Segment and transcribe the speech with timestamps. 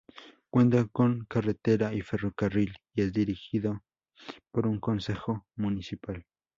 [0.49, 3.83] Cuenta con carretera y ferrocarril y es dirigido
[4.49, 6.25] por un concejo municipal.